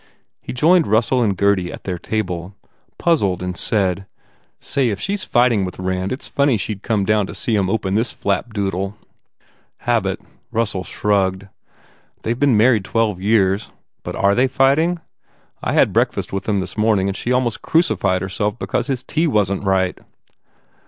He 0.41 0.51
joined 0.51 0.87
Russell 0.87 1.21
and 1.21 1.37
Gurdy 1.37 1.71
at 1.71 1.83
their 1.83 1.99
table, 1.99 2.55
puzzled 2.97 3.43
and 3.43 3.55
said, 3.55 4.07
"Say, 4.59 4.89
if 4.89 4.99
she 4.99 5.13
s 5.13 5.23
fighting 5.23 5.63
with 5.63 5.77
Rand 5.77 6.11
it 6.11 6.21
s 6.23 6.27
funny 6.27 6.57
she 6.57 6.73
d 6.73 6.79
come 6.81 7.05
down 7.05 7.27
to 7.27 7.35
see 7.35 7.55
him 7.55 7.69
open 7.69 7.93
this 7.93 8.11
flapdoodle." 8.11 8.95
"Habit," 9.81 10.19
Russell 10.51 10.83
shrugged, 10.83 11.49
"They 12.23 12.33
ve 12.33 12.39
been 12.39 12.57
married 12.57 12.83
twelve 12.85 13.21
years. 13.21 13.69
But 14.01 14.15
are 14.15 14.33
they 14.33 14.47
fighting? 14.47 14.99
I 15.61 15.73
had 15.73 15.93
breakfast 15.93 16.33
with 16.33 16.45
them 16.45 16.61
this 16.61 16.75
morning 16.75 17.07
and 17.07 17.15
she 17.15 17.31
almost 17.31 17.61
crucified 17.61 18.23
herself 18.23 18.57
because 18.57 18.87
his 18.87 19.03
tea 19.03 19.27
wasn 19.27 19.59
t 19.59 19.65
right." 19.65 19.99